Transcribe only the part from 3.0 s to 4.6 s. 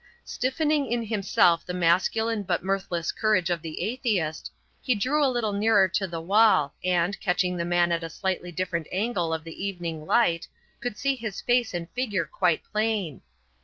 courage of the atheist,